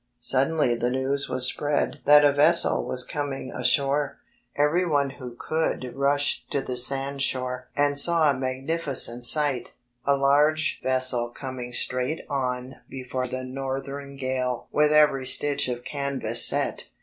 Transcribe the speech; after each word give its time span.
Suddenly 0.19 0.73
the 0.77 0.89
news 0.89 1.29
was 1.29 1.45
spread 1.45 1.99
that 2.05 2.25
a 2.25 2.31
vessel 2.33 2.83
was 2.83 3.03
coming 3.03 3.51
ashore. 3.51 4.17
Every 4.55 4.83
one 4.83 5.11
who 5.11 5.35
could 5.37 5.93
rushed 5.95 6.49
to 6.49 6.61
the 6.63 6.73
sandshore 6.75 7.65
and 7.77 7.93
D,i„Mb, 7.93 7.97
Google 7.97 7.97
saw 7.97 8.31
a 8.31 8.39
magnificent 8.39 9.25
sight! 9.25 9.73
a 10.03 10.15
large 10.17 10.79
vessel 10.81 11.29
coming 11.29 11.71
straight 11.71 12.25
on 12.31 12.77
before 12.89 13.27
the 13.27 13.43
northern 13.43 14.17
gale 14.17 14.67
with 14.71 14.91
every 14.91 15.27
stitch 15.27 15.67
of 15.67 15.85
canvas 15.85 16.43
set. 16.43 16.87